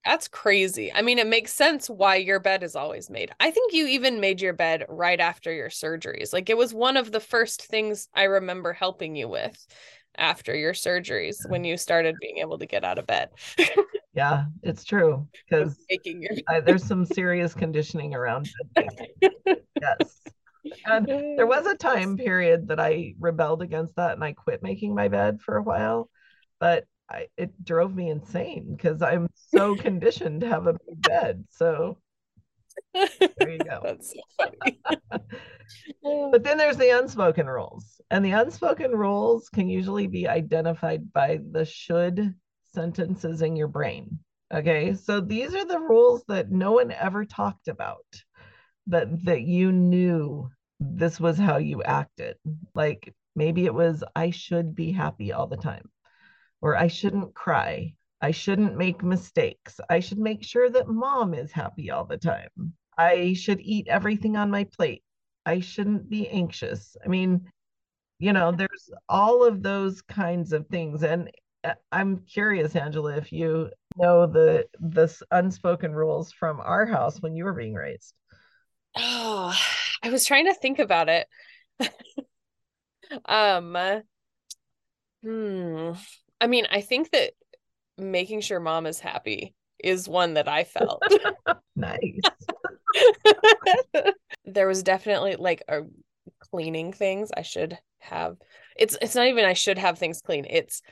[0.04, 0.92] that's crazy.
[0.92, 3.32] I mean, it makes sense why your bed is always made.
[3.40, 6.32] I think you even made your bed right after your surgeries.
[6.32, 9.66] Like it was one of the first things I remember helping you with
[10.16, 13.30] after your surgeries when you started being able to get out of bed.
[14.14, 18.48] yeah, it's true because your- there's some serious conditioning around
[19.80, 20.20] yes.
[20.84, 24.94] And there was a time period that I rebelled against that and I quit making
[24.94, 26.08] my bed for a while.
[26.60, 31.44] But I, it drove me insane because I'm so conditioned to have a big bed.
[31.50, 31.98] So
[32.94, 33.80] there you go.
[33.82, 34.80] That's so funny.
[36.32, 41.40] but then there's the unspoken rules, and the unspoken rules can usually be identified by
[41.52, 42.34] the should
[42.72, 44.18] sentences in your brain.
[44.52, 48.06] Okay, so these are the rules that no one ever talked about,
[48.86, 52.36] but that you knew this was how you acted.
[52.74, 55.88] Like maybe it was I should be happy all the time
[56.60, 57.94] or I shouldn't cry.
[58.20, 59.78] I shouldn't make mistakes.
[59.90, 62.48] I should make sure that mom is happy all the time.
[62.98, 65.02] I should eat everything on my plate.
[65.44, 66.96] I shouldn't be anxious.
[67.04, 67.50] I mean,
[68.18, 71.02] you know, there's all of those kinds of things.
[71.02, 71.30] And
[71.64, 77.34] uh, I'm curious, Angela, if you know the the unspoken rules from our house when
[77.36, 78.14] you were being raised.
[78.96, 79.54] Oh,
[80.02, 81.26] I was trying to think about it.
[83.26, 83.76] um
[85.22, 85.92] hmm
[86.40, 87.32] I mean, I think that
[87.98, 91.02] making sure mom is happy is one that I felt.
[91.74, 92.20] nice.
[94.44, 95.82] there was definitely like a
[96.38, 98.36] cleaning things I should have.
[98.76, 100.46] It's it's not even I should have things clean.
[100.48, 100.82] It's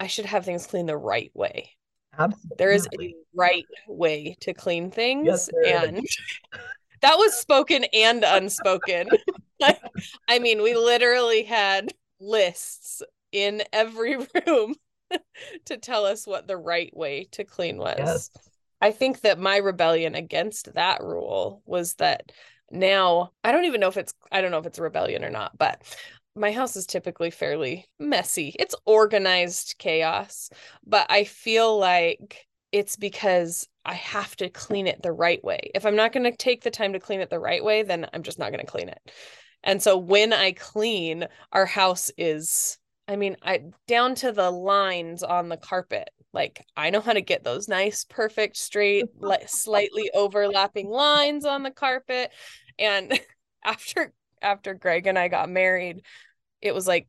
[0.00, 1.70] I should have things clean the right way.
[2.18, 2.56] Absolutely.
[2.58, 6.04] There is a right way to clean things yes, and
[7.00, 9.08] that was spoken and unspoken.
[10.28, 14.16] I mean, we literally had lists in every
[14.46, 14.74] room
[15.66, 17.98] to tell us what the right way to clean was.
[17.98, 18.30] Yes.
[18.80, 22.32] I think that my rebellion against that rule was that
[22.70, 25.30] now I don't even know if it's I don't know if it's a rebellion or
[25.30, 25.82] not, but
[26.34, 28.56] my house is typically fairly messy.
[28.58, 30.50] It's organized chaos,
[30.86, 35.70] but I feel like it's because I have to clean it the right way.
[35.74, 38.08] If I'm not going to take the time to clean it the right way, then
[38.14, 39.12] I'm just not going to clean it.
[39.62, 42.78] And so when I clean, our house is
[43.12, 46.08] I mean, I down to the lines on the carpet.
[46.32, 51.62] Like I know how to get those nice, perfect, straight, like slightly overlapping lines on
[51.62, 52.30] the carpet.
[52.78, 53.20] And
[53.64, 56.00] after after Greg and I got married,
[56.62, 57.06] it was like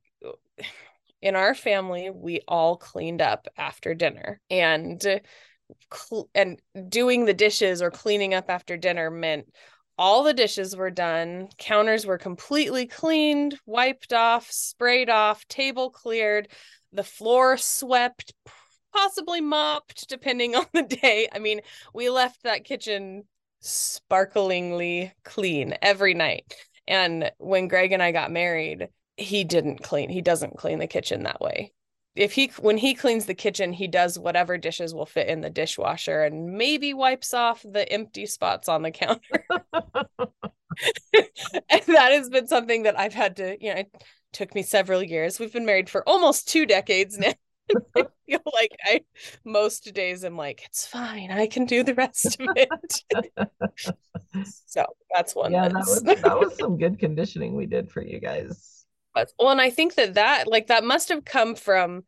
[1.22, 4.42] in our family, we all cleaned up after dinner.
[4.50, 5.02] And
[5.94, 9.48] cl- and doing the dishes or cleaning up after dinner meant
[9.98, 16.48] all the dishes were done, counters were completely cleaned, wiped off, sprayed off, table cleared,
[16.92, 18.34] the floor swept,
[18.94, 21.28] possibly mopped, depending on the day.
[21.34, 21.62] I mean,
[21.94, 23.24] we left that kitchen
[23.62, 26.54] sparklingly clean every night.
[26.88, 30.10] And when Greg and I got married, he didn't clean.
[30.10, 31.72] He doesn't clean the kitchen that way
[32.16, 35.50] if he when he cleans the kitchen he does whatever dishes will fit in the
[35.50, 39.46] dishwasher and maybe wipes off the empty spots on the counter
[41.14, 43.92] and that has been something that i've had to you know it
[44.32, 47.34] took me several years we've been married for almost two decades now
[47.96, 49.02] I feel like I
[49.46, 51.32] most days I'm like, it's fine.
[51.32, 53.90] I can do the rest of it.
[54.66, 55.54] so that's one.
[55.54, 58.83] Yeah, that was that was some good conditioning we did for you guys
[59.40, 62.04] well and i think that that like that must have come from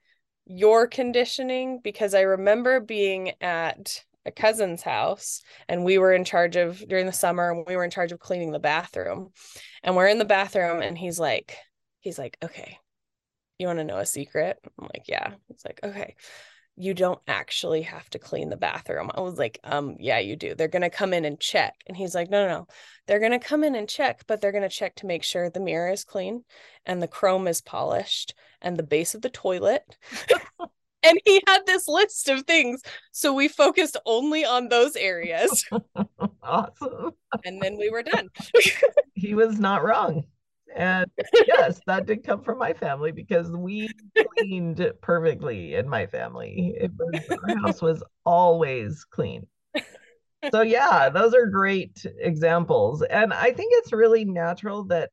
[0.46, 6.56] your conditioning because i remember being at a cousin's house and we were in charge
[6.56, 9.32] of during the summer and we were in charge of cleaning the bathroom.
[9.84, 11.58] And we're in the bathroom and he's like
[12.00, 12.80] he's like okay
[13.60, 14.58] you want to know a secret?
[14.64, 15.34] I'm like yeah.
[15.48, 16.16] He's like okay
[16.78, 19.10] you don't actually have to clean the bathroom.
[19.14, 20.56] I was like, um, yeah, you do.
[20.56, 21.76] They're gonna come in and check.
[21.88, 22.68] And he's like, no, no, no.
[23.08, 25.92] They're gonna come in and check, but they're gonna check to make sure the mirror
[25.92, 26.44] is clean
[26.86, 29.84] and the chrome is polished and the base of the toilet.
[31.04, 32.82] and he had this list of things.
[33.12, 35.64] So we focused only on those areas.
[36.44, 37.12] awesome.
[37.46, 38.30] And then we were done.
[39.14, 40.26] he was not wrong.
[40.76, 41.10] And
[41.48, 43.90] yes, that did come from my family because we
[44.38, 46.76] cleaned perfectly in my family.
[47.00, 49.48] Was, our house was always clean.
[50.52, 53.02] So yeah, those are great examples.
[53.02, 55.12] And I think it's really natural that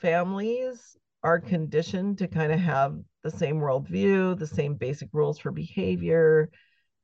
[0.00, 5.50] families are conditioned to kind of have the same worldview, the same basic rules for
[5.50, 6.50] behavior,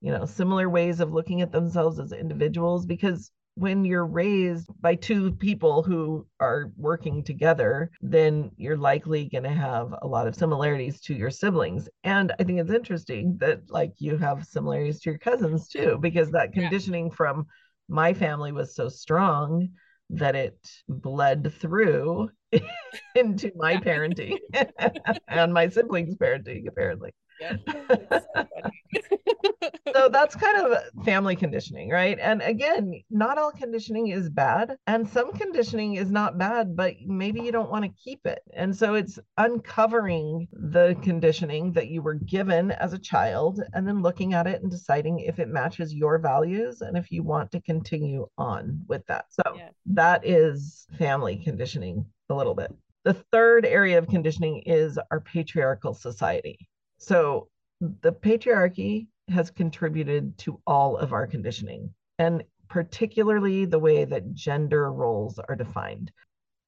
[0.01, 4.97] you know, similar ways of looking at themselves as individuals because when you're raised by
[4.97, 10.35] two people who are working together, then you're likely going to have a lot of
[10.35, 11.89] similarities to your siblings.
[12.03, 16.31] And I think it's interesting that like you have similarities to your cousins too, because
[16.33, 17.15] that conditioning yeah.
[17.15, 17.47] from
[17.89, 19.69] my family was so strong
[20.11, 22.31] that it bled through
[23.15, 24.39] into my parenting
[25.29, 27.13] and my siblings' parenting, apparently.
[27.45, 28.21] Yeah,
[29.95, 32.19] so that's kind of family conditioning, right?
[32.21, 37.41] And again, not all conditioning is bad, and some conditioning is not bad, but maybe
[37.41, 38.41] you don't want to keep it.
[38.55, 44.03] And so it's uncovering the conditioning that you were given as a child and then
[44.03, 47.61] looking at it and deciding if it matches your values and if you want to
[47.61, 49.27] continue on with that.
[49.31, 49.69] So yeah.
[49.87, 52.75] that is family conditioning a little bit.
[53.05, 56.67] The third area of conditioning is our patriarchal society.
[57.05, 57.49] So
[57.81, 64.91] the patriarchy has contributed to all of our conditioning, and particularly the way that gender
[64.91, 66.11] roles are defined.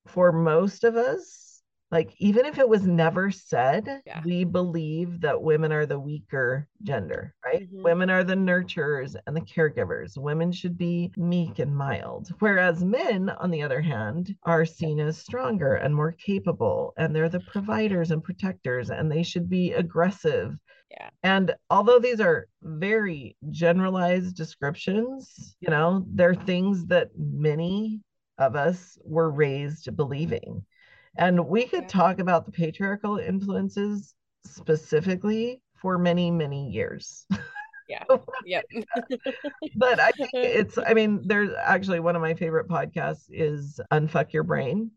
[0.07, 1.56] For most of us,
[1.91, 4.21] like even if it was never said yeah.
[4.25, 7.83] we believe that women are the weaker gender right mm-hmm.
[7.83, 13.31] women are the nurturers and the caregivers women should be meek and mild whereas men
[13.39, 18.11] on the other hand are seen as stronger and more capable and they're the providers
[18.11, 20.57] and protectors and they should be aggressive
[20.91, 21.11] yeah.
[21.23, 28.01] And although these are very generalized descriptions, you know, they're things that many
[28.39, 30.65] of us were raised believing.
[31.19, 37.27] And we could talk about the patriarchal influences specifically for many, many years.
[37.89, 38.03] Yeah.
[38.45, 38.65] yep.
[39.77, 44.33] but I think it's, I mean, there's actually one of my favorite podcasts is Unfuck
[44.33, 44.91] Your Brain,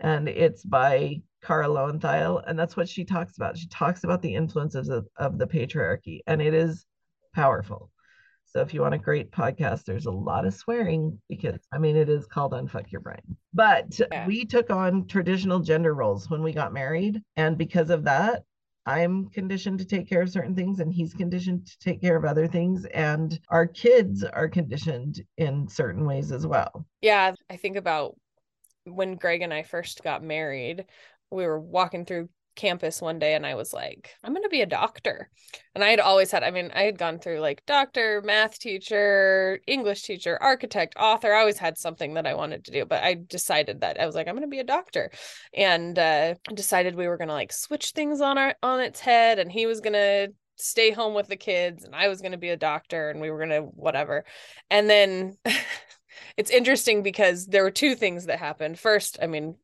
[0.00, 2.42] and it's by Kara Loewentheil.
[2.46, 3.56] And that's what she talks about.
[3.56, 6.84] She talks about the influences of, of the patriarchy, and it is
[7.34, 7.90] powerful.
[8.54, 11.96] So if you want a great podcast, there's a lot of swearing because I mean
[11.96, 13.36] it is called Unfuck Your Brain.
[13.52, 14.26] But yeah.
[14.26, 17.20] we took on traditional gender roles when we got married.
[17.36, 18.44] And because of that,
[18.86, 22.24] I'm conditioned to take care of certain things and he's conditioned to take care of
[22.24, 22.84] other things.
[22.94, 26.86] And our kids are conditioned in certain ways as well.
[27.00, 27.34] Yeah.
[27.50, 28.16] I think about
[28.84, 30.84] when Greg and I first got married,
[31.32, 34.60] we were walking through campus one day and I was like, I'm going to be
[34.60, 35.30] a doctor.
[35.74, 39.60] And I had always had, I mean, I had gone through like doctor, math teacher,
[39.66, 41.32] English teacher, architect, author.
[41.32, 44.14] I always had something that I wanted to do, but I decided that I was
[44.14, 45.10] like, I'm going to be a doctor
[45.52, 49.38] and uh, decided we were going to like switch things on our, on its head.
[49.38, 52.38] And he was going to stay home with the kids and I was going to
[52.38, 54.24] be a doctor and we were going to whatever.
[54.70, 55.36] And then
[56.36, 58.78] it's interesting because there were two things that happened.
[58.78, 59.56] First, I mean,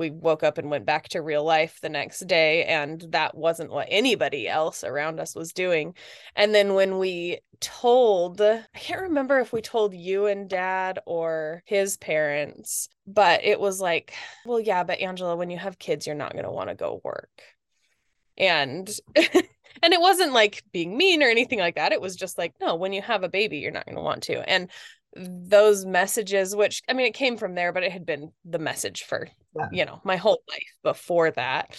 [0.00, 3.70] we woke up and went back to real life the next day and that wasn't
[3.70, 5.94] what anybody else around us was doing.
[6.34, 11.62] And then when we told i can't remember if we told you and dad or
[11.66, 14.14] his parents but it was like
[14.46, 17.00] well yeah but angela when you have kids you're not going to want to go
[17.04, 17.42] work.
[18.38, 18.88] And
[19.82, 21.92] and it wasn't like being mean or anything like that.
[21.92, 24.22] It was just like no when you have a baby you're not going to want
[24.24, 24.48] to.
[24.48, 24.70] And
[25.16, 29.02] those messages which i mean it came from there but it had been the message
[29.02, 29.68] for yeah.
[29.72, 31.76] you know my whole life before that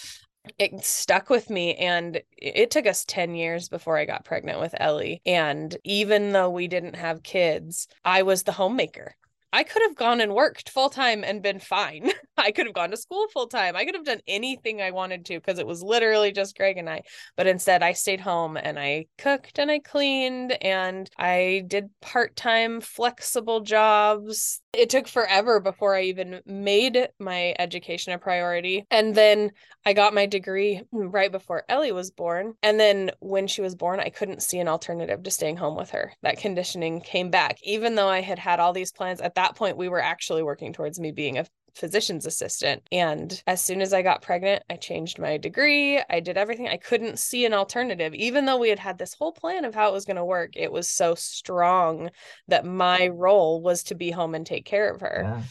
[0.58, 4.74] it stuck with me and it took us 10 years before I got pregnant with
[4.76, 9.16] Ellie and even though we didn't have kids I was the homemaker
[9.54, 12.12] I could have gone and worked full time and been fine.
[12.42, 13.76] I could have gone to school full time.
[13.76, 16.90] I could have done anything I wanted to because it was literally just Greg and
[16.90, 17.02] I.
[17.38, 22.36] But instead, I stayed home and I cooked and I cleaned and I did part
[22.36, 24.62] time flexible jobs.
[24.74, 28.86] It took forever before I even made my education a priority.
[28.90, 29.52] And then
[29.86, 32.54] I got my degree right before Ellie was born.
[32.64, 35.90] And then when she was born, I couldn't see an alternative to staying home with
[35.92, 36.14] her.
[36.22, 39.78] That conditioning came back, even though I had had all these plans at that point,
[39.78, 42.84] we were actually working towards me being a physician's assistant.
[42.92, 46.02] And as soon as I got pregnant, I changed my degree.
[46.10, 46.68] I did everything.
[46.68, 48.14] I couldn't see an alternative.
[48.14, 50.52] Even though we had had this whole plan of how it was going to work,
[50.56, 52.10] it was so strong
[52.48, 55.22] that my role was to be home and take care of her.
[55.24, 55.44] Yeah.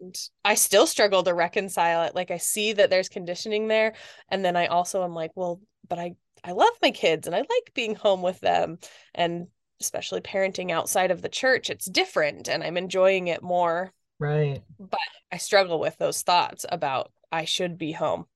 [0.00, 2.14] And I still struggle to reconcile it.
[2.14, 3.94] Like I see that there's conditioning there.
[4.30, 7.40] And then I also am like, well, but I I love my kids and I
[7.40, 8.78] like being home with them.
[9.14, 9.48] And
[9.80, 13.92] especially parenting outside of the church, it's different and I'm enjoying it more.
[14.18, 14.62] Right.
[14.78, 14.98] But
[15.32, 18.26] I struggle with those thoughts about I should be home.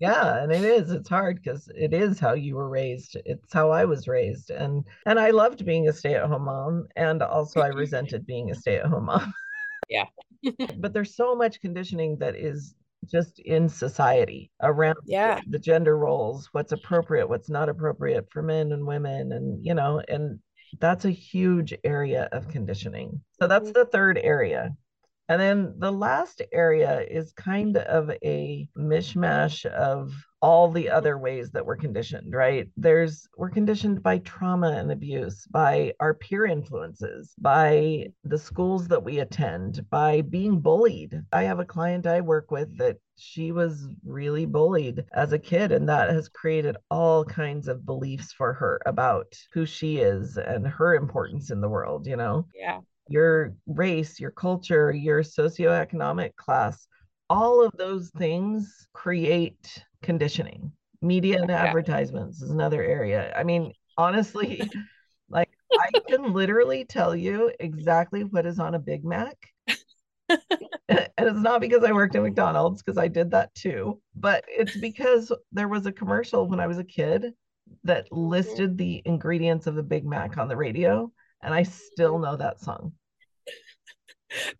[0.00, 0.42] yeah.
[0.42, 0.90] and it is.
[0.90, 3.16] It's hard because it is how you were raised.
[3.24, 4.50] It's how I was raised.
[4.50, 9.06] And and I loved being a stay-at-home mom and also I resented being a stay-at-home
[9.06, 9.32] mom.
[9.88, 10.04] yeah.
[10.76, 12.74] but there's so much conditioning that is
[13.10, 18.72] just in society around yeah the gender roles what's appropriate what's not appropriate for men
[18.72, 20.40] and women and you know and
[20.80, 23.20] that's a huge area of conditioning.
[23.40, 23.78] So that's mm-hmm.
[23.78, 24.76] the third area.
[25.28, 31.50] And then the last area is kind of a mishmash of all the other ways
[31.50, 32.68] that we're conditioned, right?
[32.76, 39.02] There's, we're conditioned by trauma and abuse, by our peer influences, by the schools that
[39.02, 41.20] we attend, by being bullied.
[41.32, 45.72] I have a client I work with that she was really bullied as a kid,
[45.72, 50.66] and that has created all kinds of beliefs for her about who she is and
[50.66, 52.46] her importance in the world, you know?
[52.54, 52.78] Yeah
[53.08, 56.86] your race, your culture, your socioeconomic class,
[57.30, 60.72] all of those things create conditioning.
[61.00, 63.32] Media and advertisements is another area.
[63.36, 64.68] I mean, honestly,
[65.28, 69.36] like I can literally tell you exactly what is on a Big Mac.
[70.88, 74.76] and it's not because I worked at McDonald's, because I did that too, but it's
[74.76, 77.32] because there was a commercial when I was a kid
[77.84, 78.28] that mm-hmm.
[78.28, 81.10] listed the ingredients of a Big Mac on the radio
[81.42, 82.92] and I still know that song.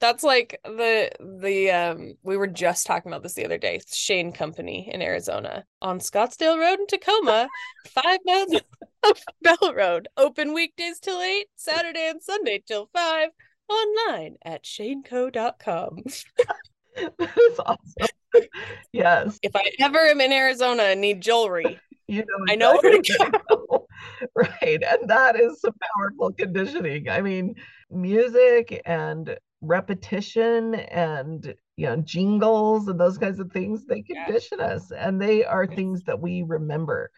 [0.00, 3.80] That's like the the um we were just talking about this the other day.
[3.92, 7.48] Shane Company in Arizona on Scottsdale Road in Tacoma,
[7.88, 8.54] five miles
[9.02, 10.08] of Bell Road.
[10.16, 13.28] Open weekdays till eight, Saturday and Sunday till five.
[13.68, 16.02] Online at shaneco.com.
[17.18, 18.48] that is awesome.
[18.92, 19.38] Yes.
[19.42, 23.30] If I ever am in Arizona and need jewelry, you know I know where to
[23.48, 23.86] go.
[24.34, 24.82] right.
[24.82, 27.08] And that is some powerful conditioning.
[27.08, 27.54] I mean,
[27.90, 34.66] music and repetition and you know jingles and those kinds of things they condition yeah.
[34.66, 37.10] us and they are things that we remember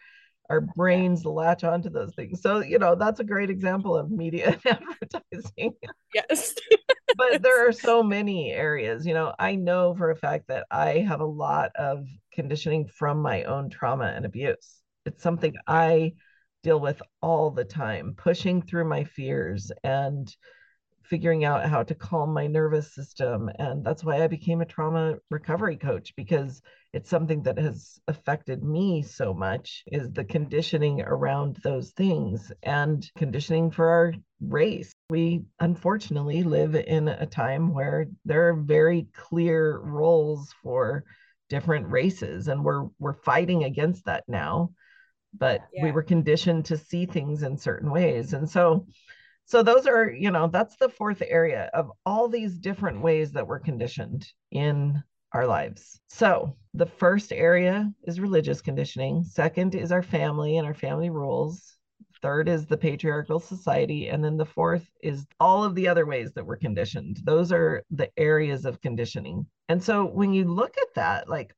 [0.49, 1.31] our brains yeah.
[1.31, 4.79] latch onto those things so you know that's a great example of media and
[5.11, 5.73] advertising
[6.15, 6.55] yes
[7.15, 10.97] but there are so many areas you know i know for a fact that i
[10.97, 16.11] have a lot of conditioning from my own trauma and abuse it's something i
[16.63, 20.35] deal with all the time pushing through my fears and
[21.03, 23.49] figuring out how to calm my nervous system.
[23.59, 26.61] And that's why I became a trauma recovery coach because
[26.93, 33.05] it's something that has affected me so much is the conditioning around those things and
[33.17, 34.93] conditioning for our race.
[35.09, 41.03] We unfortunately live in a time where there are very clear roles for
[41.49, 44.71] different races and we're we're fighting against that now
[45.33, 45.83] but Yeah.
[45.83, 48.33] we were conditioned to see things in certain ways.
[48.33, 48.85] And so
[49.45, 53.47] so those are you know that's the fourth area of all these different ways that
[53.47, 55.01] we're conditioned in
[55.33, 55.99] our lives.
[56.09, 59.23] So the first area is religious conditioning.
[59.23, 61.75] Second is our family and our family rules.
[62.21, 64.09] Third is the patriarchal society.
[64.09, 67.19] And then the fourth is all of the other ways that we're conditioned.
[67.23, 69.47] Those are the areas of conditioning.
[69.69, 71.55] And so when you look at that like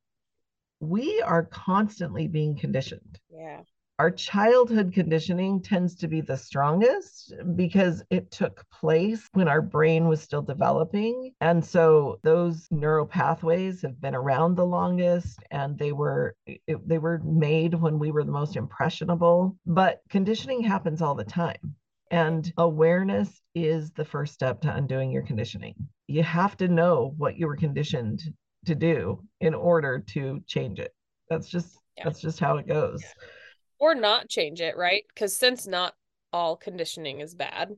[0.84, 3.62] we are constantly being conditioned Yeah.
[4.00, 10.08] our childhood conditioning tends to be the strongest because it took place when our brain
[10.08, 11.32] was still developing.
[11.42, 16.98] And so those neural pathways have been around the longest and they were it, they
[16.98, 19.56] were made when we were the most impressionable.
[19.66, 21.76] But conditioning happens all the time.
[22.12, 25.76] And awareness is the first step to undoing your conditioning.
[26.08, 28.22] You have to know what you were conditioned
[28.66, 30.94] to do in order to change it.
[31.30, 32.06] That's just Yeah.
[32.06, 33.04] that's just how it goes.
[33.80, 35.04] Or not change it, right?
[35.14, 35.94] Because since not
[36.32, 37.76] all conditioning is bad,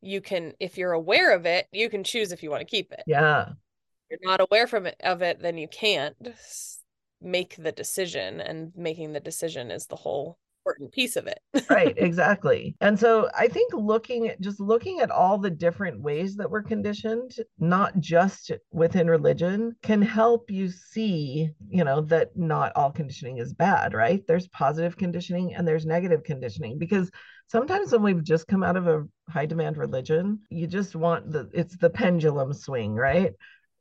[0.00, 2.92] you can, if you're aware of it, you can choose if you want to keep
[2.92, 3.02] it.
[3.06, 3.50] Yeah.
[4.10, 6.16] If you're not aware from it of it, then you can't
[7.20, 11.40] make the decision, and making the decision is the whole important piece of it.
[11.70, 12.74] right exactly.
[12.80, 16.62] And so i think looking at just looking at all the different ways that we're
[16.62, 23.38] conditioned not just within religion can help you see you know that not all conditioning
[23.38, 24.26] is bad right?
[24.26, 27.10] There's positive conditioning and there's negative conditioning because
[27.48, 31.50] sometimes when we've just come out of a high demand religion you just want the
[31.52, 33.32] it's the pendulum swing right?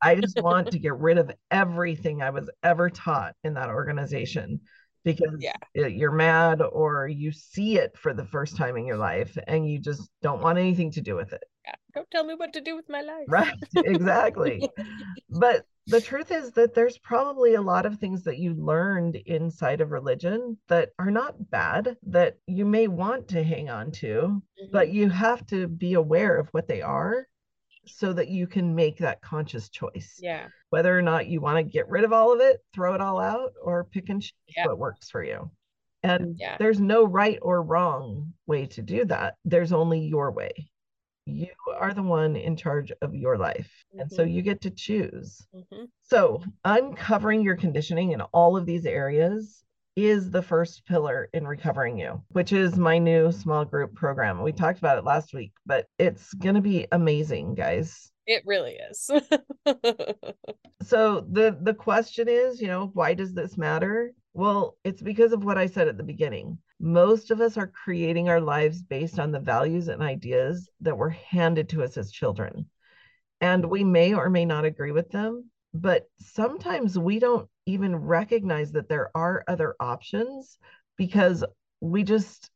[0.01, 4.59] I just want to get rid of everything i was ever taught in that organization
[5.03, 5.55] because Yeah.
[5.73, 9.79] you're mad or you see it for the first time in your life and you
[9.79, 11.43] just don't want anything to do with it.
[11.65, 11.75] Yeah.
[11.95, 13.25] Don't tell me what to do with my life.
[13.27, 13.53] Right.
[13.75, 14.67] exactly.
[15.29, 19.81] But the truth is that there's probably a lot of things that you learned inside
[19.81, 24.41] of religion that are not bad, that you may want to hang on to,
[24.71, 24.93] but Mhm.
[24.93, 27.27] you have to be aware of what they are
[27.85, 30.17] so that you can make that conscious choice.
[30.21, 30.47] Yeah.
[30.69, 33.19] Whether or not you want to get rid of all of it, throw it all
[33.19, 34.67] out, or pick and choose Yeah.
[34.67, 35.51] what works for you.
[36.03, 36.57] And Yeah.
[36.57, 39.35] there's no right or wrong way to do that.
[39.45, 40.51] There's only your way.
[41.25, 43.71] You are the one in charge of your life.
[43.97, 44.33] And so Mhm.
[44.33, 45.47] you get to choose.
[45.53, 45.87] Mhm.
[46.01, 49.63] So, uncovering your conditioning in all of these areas
[49.95, 54.41] is the first pillar in recovering you, which is my new small group program.
[54.41, 58.11] We talked about it last week, but it's going to be amazing, guys.
[58.25, 59.11] It really is.
[60.83, 64.13] So the the question is, you know, why does this matter?
[64.33, 66.57] Well, it's because of what I said at the beginning.
[66.79, 71.11] Most of us are creating our lives based on the values and ideas that were
[71.11, 72.69] handed to us as children.
[73.39, 78.71] And we may or may not agree with them, but sometimes we don't even recognize
[78.73, 80.57] that there are other options
[80.97, 81.43] because
[81.81, 82.49] we just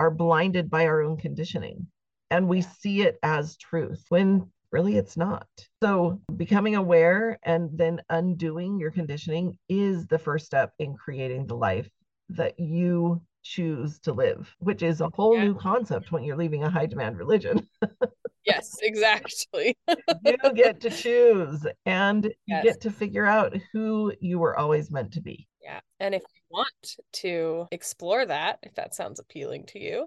[0.00, 1.86] are blinded by our own conditioning
[2.30, 5.46] and we see it as truth when really it's not.
[5.82, 11.56] So, becoming aware and then undoing your conditioning is the first step in creating the
[11.56, 11.88] life
[12.30, 15.44] that you choose to live, which is a whole Yeah.
[15.44, 17.66] new concept when you're leaving a high demand religion.
[18.44, 19.76] yes, exactly.
[20.24, 22.64] you get to choose and you Yes.
[22.64, 25.46] get to figure out who you were always meant to be.
[25.62, 25.80] Yeah.
[26.00, 30.06] And if you want to explore that, if that sounds appealing to you,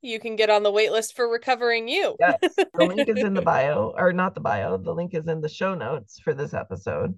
[0.00, 2.16] you can get on the wait list for recovering you.
[2.20, 5.40] Yes, the link is in the bio, or not the bio, the link is in
[5.40, 7.14] the show notes for this episode.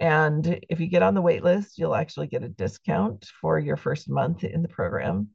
[0.00, 3.76] And if you get on the wait list, you'll actually get a discount for your
[3.76, 5.30] first month in the program.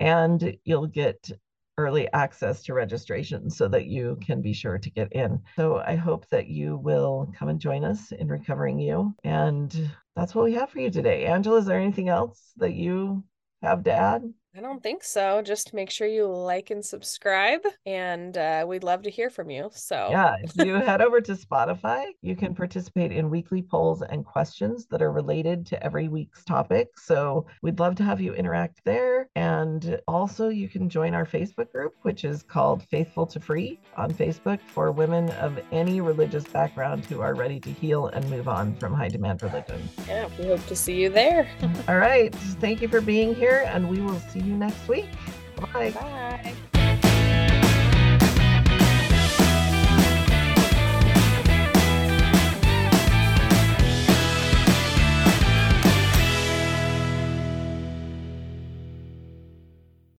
[0.00, 1.30] And you'll get
[1.78, 5.42] early access to registration so that you can be sure to get in.
[5.56, 9.14] So I hope that you will come and join us in Recovering You.
[9.24, 11.26] And that's what we have for you today.
[11.26, 13.24] Angela, is there anything else that you
[13.62, 14.22] have to add?
[14.56, 15.42] I don't think so.
[15.42, 19.68] Just make sure you like and subscribe, and uh, we'd love to hear from you.
[19.74, 24.24] So, Yeah, if you head over to Spotify, you can participate in weekly polls and
[24.24, 26.88] questions that are related to every week's topic.
[26.98, 29.28] So we'd love to have you interact there.
[29.36, 34.10] And also, you can join our Facebook group, which is called Faithful to Free on
[34.10, 38.74] Facebook for women of any religious background who are ready to heal and move on
[38.76, 39.86] from high demand religion.
[40.08, 41.46] yeah, we hope to see you there.
[41.88, 42.34] All right.
[42.34, 45.06] Thank you for being here, and we will see you next week.
[45.72, 45.90] Bye.
[45.90, 46.56] Bye.